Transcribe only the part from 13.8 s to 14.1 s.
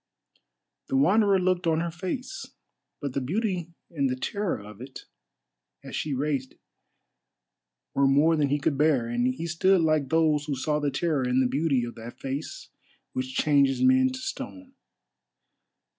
men